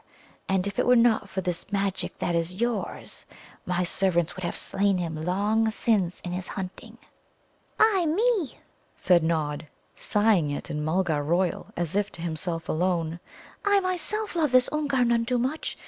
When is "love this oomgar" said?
14.35-15.05